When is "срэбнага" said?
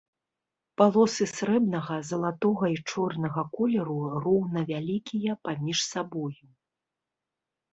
1.33-1.97